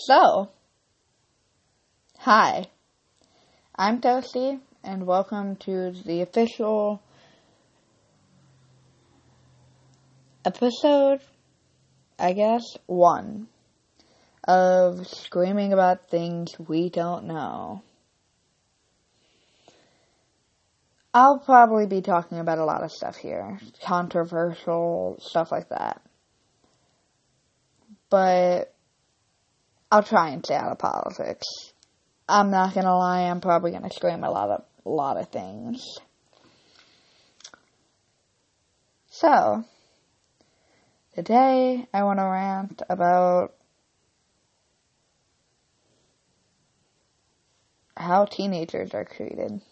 So, 0.00 0.48
hi, 2.18 2.66
I'm 3.74 4.00
Toasty, 4.00 4.60
and 4.84 5.06
welcome 5.06 5.56
to 5.56 5.90
the 5.90 6.20
official 6.22 7.02
episode, 10.44 11.20
I 12.16 12.32
guess, 12.32 12.62
one 12.86 13.48
of 14.46 15.04
screaming 15.08 15.72
about 15.72 16.08
things 16.08 16.52
we 16.60 16.90
don't 16.90 17.24
know. 17.24 17.82
I'll 21.12 21.40
probably 21.40 21.86
be 21.86 22.02
talking 22.02 22.38
about 22.38 22.58
a 22.58 22.64
lot 22.64 22.84
of 22.84 22.92
stuff 22.92 23.16
here, 23.16 23.58
controversial 23.82 25.18
stuff 25.20 25.50
like 25.50 25.70
that. 25.70 26.00
But 28.10 28.72
I'll 29.90 30.02
try 30.02 30.30
and 30.30 30.44
stay 30.44 30.54
out 30.54 30.70
of 30.70 30.78
politics. 30.78 31.46
I'm 32.28 32.50
not 32.50 32.74
gonna 32.74 32.94
lie, 32.94 33.22
I'm 33.22 33.40
probably 33.40 33.70
gonna 33.70 33.90
scream 33.90 34.22
a 34.22 34.30
lot 34.30 34.50
of 34.50 34.64
lot 34.84 35.16
of 35.16 35.30
things. 35.30 35.82
So 39.08 39.64
today 41.14 41.86
I 41.94 42.02
wanna 42.02 42.28
rant 42.28 42.82
about 42.90 43.54
how 47.96 48.26
teenagers 48.26 48.92
are 48.92 49.06
treated. 49.06 49.62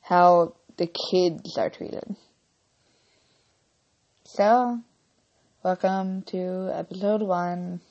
How 0.00 0.54
the 0.78 0.86
kids 0.86 1.58
are 1.58 1.68
treated. 1.68 2.16
So, 4.24 4.80
welcome 5.62 6.22
to 6.28 6.70
episode 6.72 7.20
one 7.20 7.82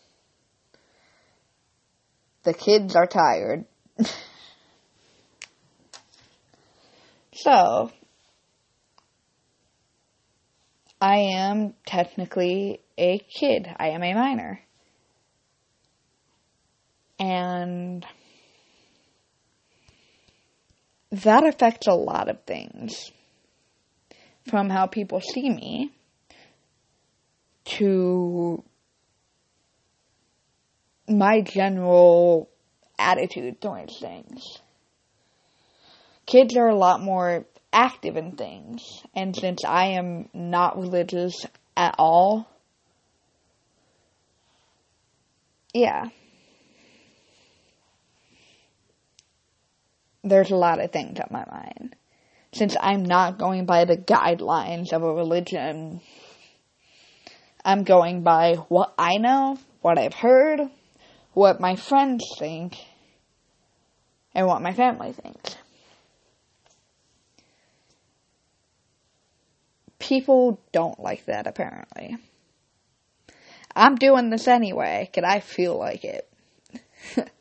the 2.48 2.54
kids 2.54 2.96
are 2.96 3.06
tired. 3.06 3.66
so, 7.34 7.92
I 11.02 11.18
am 11.36 11.74
technically 11.86 12.80
a 12.98 13.20
kid. 13.20 13.68
I 13.78 13.90
am 13.90 14.02
a 14.02 14.14
minor. 14.14 14.62
And 17.20 18.06
that 21.12 21.46
affects 21.46 21.88
a 21.88 21.96
lot 21.96 22.30
of 22.30 22.44
things. 22.44 23.12
From 24.50 24.70
how 24.70 24.86
people 24.86 25.20
see 25.20 25.50
me 25.50 25.92
to 27.66 28.64
my 31.08 31.42
general 31.42 32.50
attitude 33.00 33.62
towards 33.62 34.00
things. 34.00 34.60
Kids 36.26 36.58
are 36.58 36.68
a 36.68 36.76
lot 36.76 37.02
more 37.02 37.46
active 37.72 38.18
in 38.18 38.36
things, 38.36 38.82
and 39.16 39.36
since 39.36 39.64
I 39.64 39.92
am 39.92 40.30
not 40.34 40.78
religious 40.78 41.46
at 41.76 41.96
all, 41.98 42.50
yeah. 45.74 46.08
There's 50.24 50.52
a 50.52 50.56
lot 50.56 50.84
of 50.84 50.92
things 50.92 51.20
on 51.20 51.28
my 51.32 51.46
mind. 51.50 51.96
Since 52.54 52.76
I'm 52.80 53.04
not 53.04 53.38
going 53.38 53.66
by 53.66 53.86
the 53.86 53.98
guidelines 53.98 54.92
of 54.92 55.04
a 55.04 55.14
religion, 55.14 56.02
I'm 57.64 57.84
going 57.84 58.24
by 58.24 58.56
what 58.56 58.94
I 58.98 59.18
know, 59.18 59.58
what 59.82 59.98
I've 59.98 60.14
heard, 60.14 60.62
what 61.38 61.60
my 61.60 61.76
friends 61.76 62.24
think 62.40 62.76
and 64.34 64.48
what 64.48 64.60
my 64.60 64.74
family 64.74 65.14
thinks. 65.14 65.56
People 70.00 70.60
don't 70.72 71.00
like 71.00 71.26
that 71.26 71.46
apparently. 71.46 72.18
I'm 73.76 73.98
doing 73.98 74.32
this 74.32 74.48
anyway, 74.48 75.12
cause 75.14 75.24
I 75.28 75.40
feel 75.40 75.78
like 75.78 76.04
it. 76.04 76.28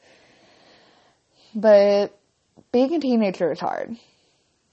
but 1.54 2.18
being 2.72 2.94
a 2.94 3.00
teenager 3.00 3.50
is 3.50 3.60
hard 3.60 3.96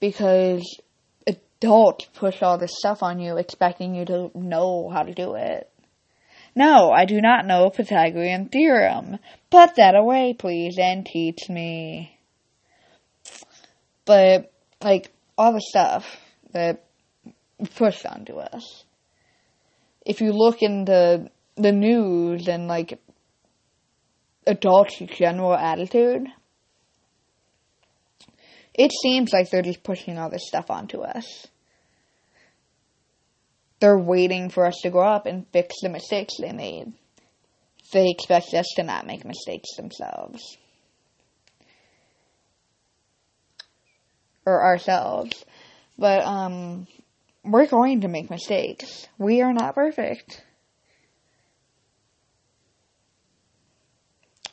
because 0.00 0.80
adults 1.26 2.04
push 2.12 2.42
all 2.42 2.58
this 2.58 2.76
stuff 2.76 3.02
on 3.02 3.20
you 3.20 3.38
expecting 3.38 3.94
you 3.94 4.04
to 4.04 4.30
know 4.34 4.90
how 4.90 5.02
to 5.02 5.14
do 5.14 5.34
it. 5.34 5.70
No, 6.54 6.90
I 6.90 7.04
do 7.04 7.20
not 7.20 7.46
know 7.46 7.70
Pythagorean 7.70 8.48
theorem. 8.48 9.18
Put 9.50 9.76
that 9.76 9.96
away, 9.96 10.34
please, 10.38 10.78
and 10.78 11.04
teach 11.04 11.48
me. 11.48 12.16
But, 14.04 14.52
like, 14.82 15.10
all 15.36 15.52
the 15.52 15.60
stuff 15.60 16.04
that 16.52 16.84
pushed 17.74 18.06
onto 18.06 18.36
us. 18.36 18.84
If 20.06 20.20
you 20.20 20.32
look 20.32 20.62
into 20.62 21.28
the 21.56 21.72
news 21.72 22.46
and, 22.46 22.68
like, 22.68 23.00
adults' 24.46 24.98
general 24.98 25.54
attitude, 25.54 26.28
it 28.74 28.92
seems 29.02 29.32
like 29.32 29.50
they're 29.50 29.62
just 29.62 29.82
pushing 29.82 30.18
all 30.18 30.30
this 30.30 30.46
stuff 30.46 30.70
onto 30.70 31.00
us 31.00 31.46
they're 33.84 33.98
waiting 33.98 34.48
for 34.48 34.64
us 34.64 34.78
to 34.82 34.88
grow 34.88 35.06
up 35.06 35.26
and 35.26 35.46
fix 35.52 35.74
the 35.82 35.90
mistakes 35.90 36.38
they 36.40 36.52
made. 36.52 36.90
They 37.92 38.08
expect 38.08 38.54
us 38.54 38.64
to 38.76 38.82
not 38.82 39.06
make 39.06 39.26
mistakes 39.26 39.76
themselves. 39.76 40.56
Or 44.46 44.64
ourselves. 44.64 45.44
But, 45.98 46.24
um, 46.24 46.86
we're 47.44 47.66
going 47.66 48.00
to 48.00 48.08
make 48.08 48.30
mistakes. 48.30 49.06
We 49.18 49.42
are 49.42 49.52
not 49.52 49.74
perfect. 49.74 50.42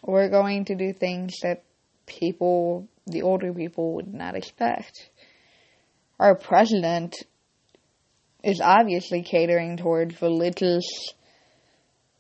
We're 0.01 0.27
going 0.27 0.65
to 0.65 0.75
do 0.75 0.91
things 0.91 1.35
that 1.41 1.63
people, 2.05 2.89
the 3.07 3.21
older 3.21 3.53
people, 3.53 3.93
would 3.93 4.13
not 4.13 4.35
expect. 4.35 5.09
Our 6.19 6.35
president 6.35 7.15
is 8.43 8.61
obviously 8.61 9.21
catering 9.21 9.77
towards 9.77 10.21
religious, 10.21 10.85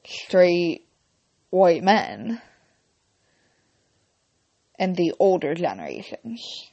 straight, 0.05 0.85
white 1.49 1.83
men 1.83 2.41
and 4.77 4.95
the 4.95 5.13
older 5.19 5.53
generations. 5.53 6.71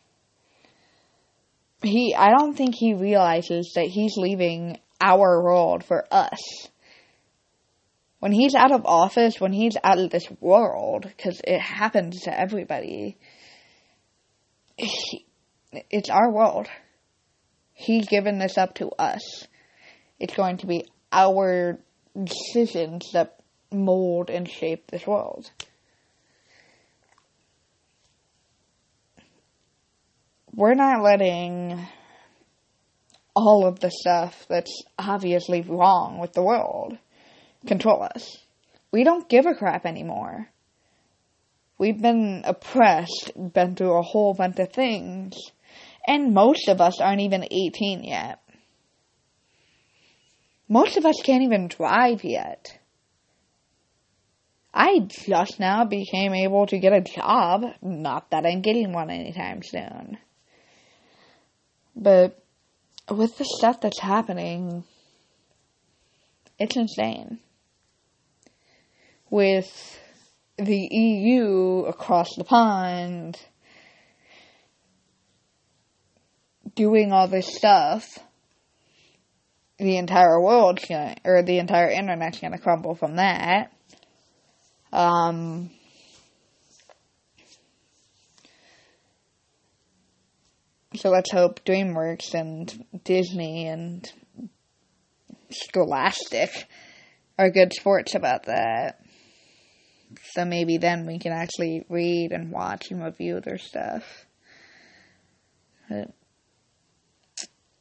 He, 1.83 2.15
I 2.15 2.31
don't 2.31 2.57
think 2.57 2.75
he 2.75 2.95
realizes 2.95 3.73
that 3.75 3.87
he's 3.87 4.17
leaving 4.17 4.79
our 5.01 5.43
world 5.43 5.85
for 5.85 6.07
us. 6.11 6.41
When 8.19 8.33
he's 8.33 8.55
out 8.55 8.73
of 8.73 8.85
office, 8.85 9.41
when 9.41 9.53
he's 9.53 9.77
out 9.85 9.99
of 9.99 10.11
this 10.11 10.27
world, 10.41 11.05
because 11.05 11.41
it 11.45 11.61
happens 11.61 12.23
to 12.23 12.37
everybody, 12.37 13.17
he, 14.77 15.27
it's 15.91 16.11
our 16.11 16.33
world. 16.33 16.67
He's 17.81 18.09
given 18.09 18.41
this 18.41 18.59
up 18.59 18.75
to 18.75 18.91
us. 18.99 19.47
It's 20.19 20.35
going 20.35 20.57
to 20.59 20.67
be 20.67 20.87
our 21.13 21.79
decisions 22.13 23.13
that 23.13 23.39
mold 23.71 24.31
and 24.31 24.51
shape 24.51 24.91
this 24.91 25.07
world. 25.07 25.49
We're 30.53 30.75
not 30.75 31.05
letting 31.05 31.87
all 33.37 33.65
of 33.65 33.79
the 33.79 33.93
stuff 33.93 34.45
that's 34.49 34.83
obviously 34.99 35.61
wrong 35.61 36.19
with 36.19 36.33
the 36.33 36.43
world 36.43 36.99
control 37.65 38.03
us. 38.03 38.39
We 38.91 39.05
don't 39.05 39.29
give 39.29 39.47
a 39.47 39.55
crap 39.55 39.87
anymore. 39.87 40.49
We've 41.79 42.03
been 42.03 42.43
oppressed, 42.45 43.31
been 43.37 43.77
through 43.77 43.99
a 43.99 44.03
whole 44.03 44.35
bunch 44.35 44.59
of 44.59 44.73
things 44.73 45.37
and 46.09 46.33
most 46.33 46.69
of 46.69 46.81
us 46.81 47.01
aren't 47.01 47.21
even 47.21 47.45
18 47.45 48.03
yet. 48.03 48.41
Most 50.67 50.97
of 50.97 51.05
us 51.05 51.17
can't 51.23 51.43
even 51.43 51.69
drive 51.69 52.25
yet. 52.25 52.79
I 54.73 55.01
just 55.01 55.61
now 55.61 55.85
became 55.85 56.35
able 56.35 56.67
to 56.67 56.79
get 56.79 56.95
a 56.95 57.03
job. 57.03 57.65
Not 57.83 58.31
that 58.31 58.47
I'm 58.47 58.63
getting 58.63 58.93
one 58.93 59.11
anytime 59.11 59.63
soon. 59.63 60.17
But 61.95 62.43
with 63.11 63.37
the 63.37 63.45
stuff 63.45 63.81
that's 63.81 64.01
happening, 64.01 64.85
it's 66.59 66.77
insane. 66.77 67.39
With 69.31 70.01
the 70.57 70.89
EU 70.91 71.85
across 71.87 72.35
the 72.35 72.45
pond, 72.45 73.39
doing 76.79 77.11
all 77.11 77.27
this 77.27 77.57
stuff, 77.57 78.21
the 79.79 79.97
entire 79.97 80.41
world's 80.41 80.85
gonna, 80.85 81.17
or 81.25 81.43
the 81.43 81.59
entire 81.59 81.91
internet's 81.91 82.39
gonna 82.39 82.57
crumble 82.57 82.95
from 82.95 83.17
that. 83.17 83.73
Um, 84.93 85.71
so 90.95 91.11
let's 91.11 91.33
hope 91.33 91.65
DreamWorks 91.65 92.33
and 92.33 92.87
Disney 93.03 93.67
and 93.67 94.11
Scholastic 95.51 96.69
are 97.37 97.51
good 97.51 97.73
sports 97.73 98.15
about 98.15 98.45
that. 98.45 99.01
So 100.33 100.45
maybe 100.45 100.79
then 100.79 101.07
we 101.07 101.19
can 101.19 101.33
actually 101.33 101.85
read 101.89 102.31
and 102.31 102.53
watch 102.53 102.93
and 102.93 103.03
review 103.03 103.41
their 103.41 103.59
stuff. 103.59 104.27
But 105.91 106.15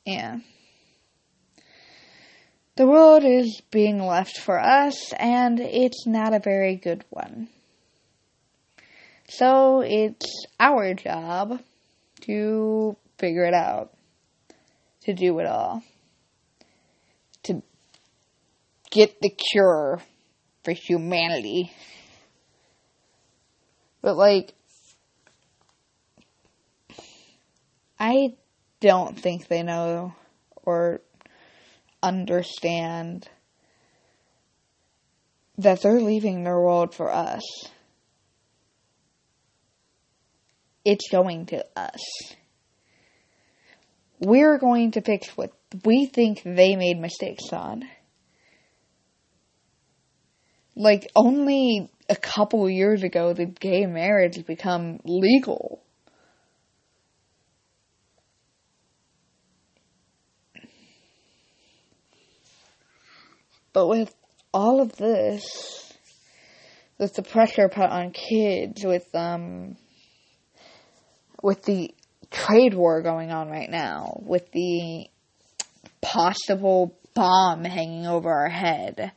yeah. 0.07 0.37
The 2.77 2.87
world 2.87 3.23
is 3.25 3.61
being 3.71 3.99
left 3.99 4.37
for 4.37 4.57
us, 4.57 5.11
and 5.13 5.59
it's 5.59 6.07
not 6.07 6.33
a 6.33 6.39
very 6.39 6.75
good 6.75 7.03
one. 7.09 7.49
So 9.27 9.81
it's 9.81 10.45
our 10.59 10.93
job 10.93 11.59
to 12.21 12.95
figure 13.17 13.43
it 13.43 13.53
out, 13.53 13.93
to 15.01 15.13
do 15.13 15.37
it 15.39 15.45
all, 15.45 15.83
to 17.43 17.61
get 18.89 19.19
the 19.19 19.29
cure 19.29 20.01
for 20.63 20.71
humanity. 20.71 21.73
But, 24.01 24.15
like, 24.15 24.53
I 27.99 28.35
don't 28.79 29.19
think 29.19 29.47
they 29.47 29.63
know 29.63 30.13
or 30.63 31.01
understand 32.01 33.27
that 35.57 35.81
they're 35.81 35.99
leaving 35.99 36.43
their 36.43 36.59
world 36.59 36.93
for 36.93 37.11
us. 37.11 37.41
It's 40.85 41.09
going 41.09 41.47
to 41.47 41.65
us. 41.75 42.01
We're 44.19 44.57
going 44.57 44.91
to 44.91 45.01
fix 45.01 45.29
what 45.35 45.51
we 45.83 46.05
think 46.05 46.43
they 46.43 46.75
made 46.75 46.99
mistakes 46.99 47.51
on. 47.51 47.83
Like, 50.75 51.11
only 51.15 51.89
a 52.07 52.15
couple 52.15 52.69
years 52.69 53.03
ago 53.03 53.33
did 53.33 53.59
gay 53.59 53.85
marriage 53.85 54.45
become 54.45 54.99
legal. 55.03 55.81
But 63.77 63.89
with 63.89 64.15
all 64.55 64.81
of 64.81 64.95
this, 64.95 65.93
with 66.97 67.13
the 67.13 67.21
pressure 67.21 67.69
put 67.69 67.91
on 67.91 68.09
kids, 68.09 68.83
with 68.83 69.05
um, 69.13 69.77
with 71.43 71.61
the 71.61 71.93
trade 72.31 72.73
war 72.73 73.03
going 73.03 73.29
on 73.31 73.49
right 73.49 73.69
now, 73.69 74.19
with 74.25 74.51
the 74.51 75.05
possible 76.01 76.97
bomb 77.13 77.63
hanging 77.63 78.07
over 78.07 78.31
our 78.31 78.49
head, 78.49 79.11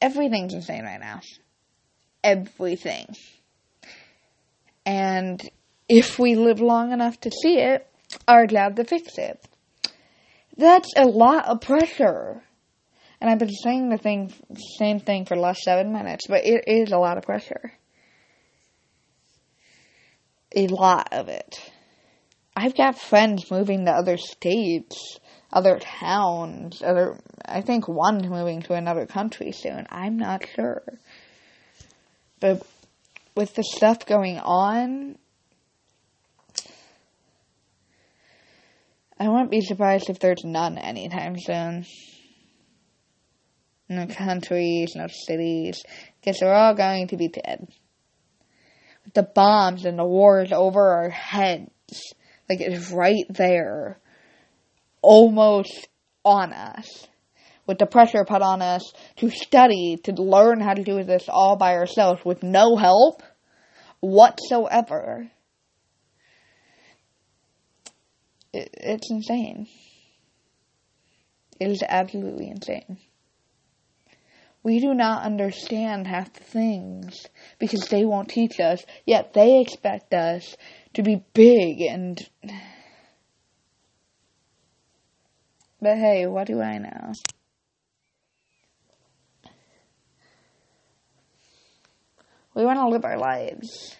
everything's 0.00 0.54
insane 0.54 0.84
right 0.84 0.98
now. 0.98 1.20
Everything. 2.22 3.14
And 4.86 5.46
if 5.90 6.18
we 6.18 6.36
live 6.36 6.62
long 6.62 6.92
enough 6.92 7.20
to 7.20 7.30
see 7.30 7.58
it, 7.58 7.86
are 8.26 8.46
job 8.46 8.76
to 8.76 8.84
fix 8.84 9.18
it. 9.18 9.46
That's 10.56 10.92
a 10.96 11.04
lot 11.04 11.46
of 11.46 11.60
pressure. 11.60 12.42
And 13.20 13.30
I've 13.30 13.38
been 13.38 13.48
saying 13.50 13.88
the 13.88 13.98
thing, 13.98 14.32
same 14.78 15.00
thing 15.00 15.24
for 15.24 15.34
the 15.34 15.40
last 15.40 15.62
seven 15.62 15.92
minutes, 15.92 16.26
but 16.28 16.44
it 16.44 16.64
is 16.66 16.92
a 16.92 16.98
lot 16.98 17.16
of 17.16 17.24
pressure. 17.24 17.72
A 20.54 20.66
lot 20.68 21.08
of 21.12 21.28
it. 21.28 21.58
I've 22.56 22.76
got 22.76 22.98
friends 22.98 23.50
moving 23.50 23.86
to 23.86 23.90
other 23.90 24.16
states, 24.16 25.18
other 25.52 25.80
towns, 25.80 26.82
other, 26.82 27.18
I 27.44 27.62
think 27.62 27.88
one's 27.88 28.28
moving 28.28 28.62
to 28.62 28.74
another 28.74 29.06
country 29.06 29.50
soon. 29.52 29.86
I'm 29.90 30.16
not 30.16 30.44
sure. 30.54 30.84
But 32.38 32.64
with 33.34 33.54
the 33.54 33.64
stuff 33.64 34.06
going 34.06 34.38
on, 34.38 35.16
I 39.18 39.28
won't 39.28 39.50
be 39.50 39.60
surprised 39.60 40.10
if 40.10 40.18
there's 40.18 40.44
none 40.44 40.76
anytime 40.76 41.38
soon. 41.38 41.86
No 43.88 44.06
countries, 44.06 44.94
no 44.96 45.06
cities, 45.08 45.82
because 46.20 46.38
they're 46.38 46.54
all 46.54 46.74
going 46.74 47.08
to 47.08 47.16
be 47.16 47.28
dead. 47.28 47.68
With 49.04 49.14
the 49.14 49.22
bombs 49.22 49.84
and 49.84 49.98
the 49.98 50.04
wars 50.04 50.52
over 50.52 50.80
our 50.80 51.10
heads, 51.10 51.70
like 52.48 52.60
it's 52.60 52.90
right 52.90 53.26
there, 53.28 53.98
almost 55.02 55.88
on 56.24 56.52
us. 56.52 57.06
With 57.66 57.78
the 57.78 57.86
pressure 57.86 58.24
put 58.24 58.42
on 58.42 58.62
us 58.62 58.92
to 59.16 59.30
study, 59.30 59.98
to 60.04 60.12
learn 60.12 60.60
how 60.60 60.74
to 60.74 60.82
do 60.82 61.02
this 61.04 61.28
all 61.28 61.56
by 61.56 61.74
ourselves 61.74 62.24
with 62.24 62.42
no 62.42 62.76
help 62.76 63.22
whatsoever. 64.00 65.30
It, 68.54 68.70
it's 68.74 69.10
insane. 69.10 69.66
It 71.58 71.68
is 71.68 71.82
absolutely 71.86 72.48
insane. 72.48 72.98
We 74.62 74.80
do 74.80 74.94
not 74.94 75.24
understand 75.24 76.06
half 76.06 76.32
the 76.32 76.42
things 76.42 77.26
because 77.58 77.88
they 77.88 78.04
won't 78.04 78.28
teach 78.28 78.60
us, 78.60 78.84
yet 79.04 79.34
they 79.34 79.60
expect 79.60 80.14
us 80.14 80.56
to 80.94 81.02
be 81.02 81.22
big 81.34 81.82
and. 81.82 82.18
But 85.82 85.98
hey, 85.98 86.26
what 86.26 86.46
do 86.46 86.62
I 86.62 86.78
know? 86.78 87.12
We 92.54 92.64
want 92.64 92.78
to 92.78 92.88
live 92.88 93.04
our 93.04 93.18
lives 93.18 93.96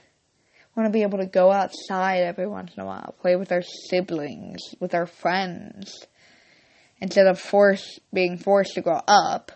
want 0.77 0.87
to 0.87 0.93
be 0.93 1.03
able 1.03 1.19
to 1.19 1.27
go 1.27 1.51
outside 1.51 2.23
every 2.23 2.49
once 2.49 2.73
in 2.77 2.83
a 2.83 2.87
while, 2.87 3.15
play 3.21 3.37
with 3.37 3.53
our 3.53 3.63
siblings, 3.63 4.61
with 4.81 4.95
our 4.95 5.07
friends, 5.07 6.07
instead 7.01 7.27
of 7.27 7.39
force 7.39 7.99
being 8.13 8.39
forced 8.39 8.75
to 8.75 8.81
grow 8.81 9.01
up. 9.07 9.53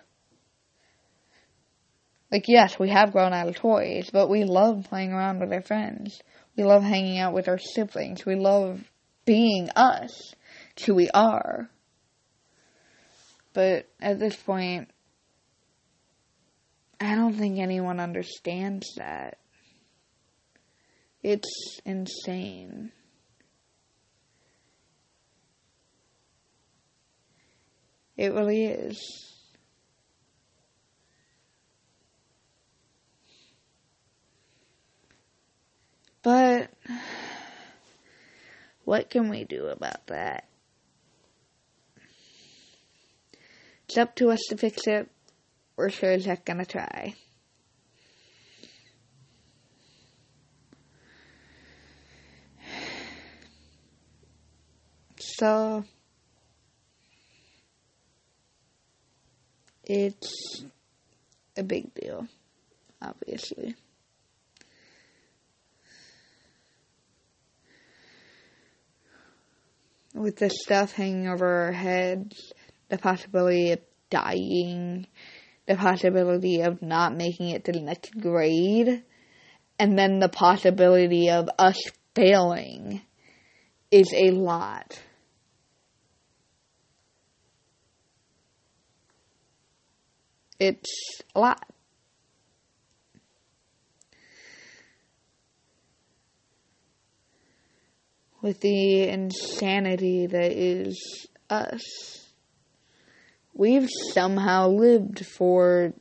Like, 2.31 2.45
yes, 2.47 2.79
we 2.79 2.91
have 2.91 3.13
grown 3.13 3.33
out 3.33 3.49
of 3.49 3.57
toys, 3.57 4.11
but 4.13 4.29
we 4.29 4.45
love 4.45 4.87
playing 4.89 5.13
around 5.13 5.41
with 5.41 5.53
our 5.53 5.63
friends. 5.63 6.21
We 6.57 6.65
love 6.65 6.83
hanging 6.83 7.19
out 7.19 7.33
with 7.33 7.49
our 7.49 7.59
siblings. 7.59 8.27
We 8.27 8.35
love 8.35 8.85
being 9.25 9.71
us. 9.75 10.35
Who 10.87 10.95
we 10.95 11.11
are. 11.11 11.69
But 13.53 13.89
at 14.01 14.21
this 14.21 14.37
point, 14.37 14.91
I 17.01 17.15
don't 17.15 17.35
think 17.35 17.59
anyone 17.59 17.99
understands 17.99 18.95
that. 18.97 19.39
It's 21.23 21.81
insane. 21.85 22.93
It 28.17 28.33
really 28.33 28.65
is. 28.65 29.29
But 36.23 36.71
what 38.85 39.09
can 39.09 39.29
we 39.29 39.45
do 39.45 39.67
about 39.67 40.07
that? 40.09 40.49
It's 43.89 43.97
up 43.97 44.15
to 44.17 44.31
us 44.31 44.41
to 44.51 44.57
fix 44.57 44.87
it. 44.87 45.09
We're 45.77 45.91
sure 45.91 46.11
as 46.11 46.25
heck 46.27 46.45
gonna 46.45 46.67
try. 46.67 47.15
So 55.39 55.85
it's 59.85 60.65
a 61.57 61.63
big 61.63 61.95
deal, 61.95 62.27
obviously. 63.01 63.77
With 70.13 70.39
the 70.39 70.51
stuff 70.51 70.91
hanging 70.91 71.29
over 71.29 71.47
our 71.47 71.73
heads, 71.73 72.53
the 72.89 72.99
possibility 72.99 73.71
of 73.71 73.79
dying, 74.11 75.07
the 75.67 75.77
possibility 75.77 76.63
of 76.63 76.83
not 76.83 77.15
making 77.15 77.51
it 77.51 77.65
to 77.67 77.73
the 77.73 77.81
next 77.81 78.19
grade, 78.21 79.05
and 79.79 79.97
then 79.97 80.19
the 80.19 80.29
possibility 80.29 81.31
of 81.31 81.49
us 81.61 81.81
failing 82.17 83.03
is 83.93 84.13
a 84.13 84.33
lot. 84.33 84.99
It's 90.59 91.23
a 91.35 91.41
lot. 91.41 91.65
with 98.41 98.61
the 98.61 99.09
insanity 99.09 100.27
that 100.27 100.53
is 100.53 101.27
us. 101.51 102.31
We've 103.55 103.89
somehow 104.13 104.69
lived 104.69 105.27
for 105.27 105.93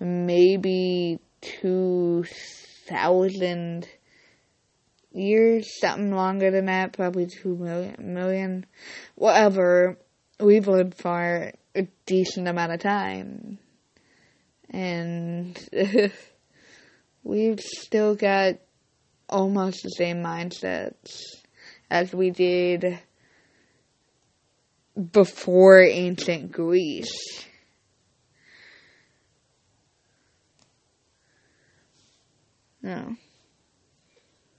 maybe 0.00 1.20
2,000 1.40 3.88
years, 5.12 5.80
something 5.80 6.12
longer 6.12 6.50
than 6.50 6.66
that, 6.66 6.92
probably 6.92 7.26
2 7.26 7.56
million, 7.56 8.14
million, 8.14 8.66
whatever. 9.14 9.96
We've 10.40 10.66
lived 10.66 10.94
for 10.94 11.52
a 11.76 11.86
decent 12.06 12.48
amount 12.48 12.72
of 12.72 12.80
time. 12.80 13.58
And 14.70 15.56
we've 17.22 17.60
still 17.60 18.14
got 18.14 18.54
almost 19.28 19.82
the 19.82 19.90
same 19.90 20.22
mindsets 20.22 21.20
as 21.90 22.12
we 22.12 22.30
did 22.30 22.98
before 25.12 25.82
ancient 25.82 26.52
Greece. 26.52 27.44
No. 32.82 33.16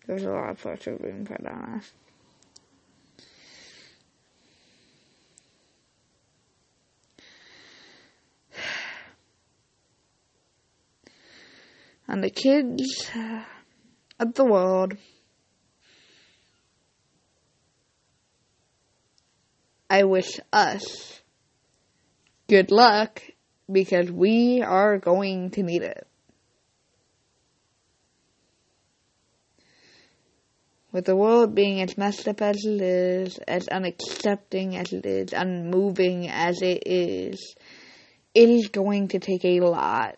There's 0.06 0.24
a 0.24 0.32
lot 0.32 0.50
of 0.52 0.60
pressure 0.60 0.98
being 1.02 1.26
put 1.26 1.46
on 1.46 1.80
us. 1.80 1.92
And 12.08 12.24
the 12.24 12.30
kids 12.30 13.10
of 14.20 14.34
the 14.34 14.46
world 14.46 14.96
I 19.90 20.04
wish 20.04 20.40
us 20.52 21.22
good 22.48 22.72
luck 22.72 23.22
because 23.72 24.12
we 24.12 24.62
are 24.62 24.98
going 24.98 25.52
to 25.52 25.64
need 25.64 25.82
it. 25.84 26.08
With 30.92 31.06
the 31.06 31.16
world 31.16 31.54
being 31.54 31.82
as 31.82 31.98
messed 31.98 32.28
up 32.28 32.42
as 32.42 32.66
it 32.66 32.82
is, 32.82 33.38
as 33.48 33.68
unaccepting 33.68 34.76
as 34.76 34.94
it 34.94 35.06
is, 35.06 35.34
unmoving 35.34 36.28
as 36.28 36.62
it 36.62 36.84
is, 36.86 37.56
it 38.34 38.50
is 38.50 38.70
going 38.70 39.10
to 39.10 39.20
take 39.20 39.46
a 39.46 39.60
lot 39.60 40.18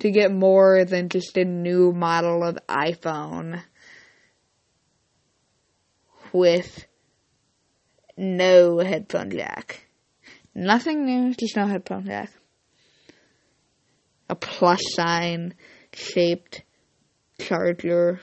to 0.00 0.10
get 0.10 0.32
more 0.32 0.84
than 0.84 1.08
just 1.08 1.36
a 1.36 1.44
new 1.44 1.92
model 1.92 2.44
of 2.44 2.58
iPhone 2.68 3.62
with 6.32 6.86
no 8.16 8.78
headphone 8.78 9.30
jack. 9.30 9.86
Nothing 10.54 11.04
new, 11.04 11.34
just 11.34 11.56
no 11.56 11.66
headphone 11.66 12.06
jack. 12.06 12.30
A 14.28 14.34
plus 14.34 14.80
sign 14.94 15.54
shaped 15.92 16.62
charger, 17.40 18.20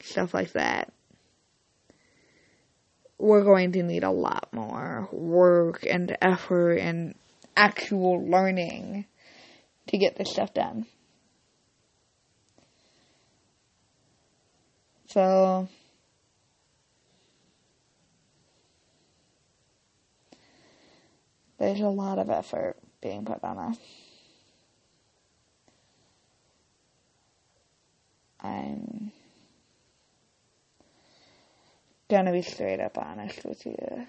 stuff 0.00 0.34
like 0.34 0.52
that. 0.52 0.92
We're 3.18 3.44
going 3.44 3.72
to 3.72 3.82
need 3.82 4.04
a 4.04 4.10
lot 4.10 4.48
more 4.52 5.08
work 5.12 5.86
and 5.88 6.16
effort 6.20 6.74
and 6.74 7.14
actual 7.56 8.24
learning 8.26 9.06
to 9.88 9.98
get 9.98 10.16
this 10.16 10.30
stuff 10.30 10.54
done. 10.54 10.86
So, 15.06 15.68
there's 21.58 21.80
a 21.80 21.88
lot 21.88 22.18
of 22.18 22.30
effort 22.30 22.76
being 23.00 23.24
put 23.24 23.44
on 23.44 23.58
us. 23.58 23.78
I'm 28.40 29.12
gonna 32.08 32.32
be 32.32 32.42
straight 32.42 32.80
up 32.80 32.98
honest 32.98 33.44
with 33.44 33.64
you. 33.64 34.06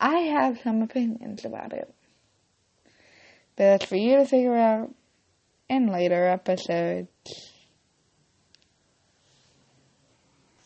I 0.00 0.16
have 0.16 0.60
some 0.62 0.82
opinions 0.82 1.44
about 1.44 1.72
it. 1.72 1.94
But 3.56 3.64
that's 3.64 3.84
for 3.84 3.96
you 3.96 4.16
to 4.16 4.26
figure 4.26 4.56
out 4.56 4.94
in 5.68 5.88
later 5.88 6.26
episodes. 6.26 7.53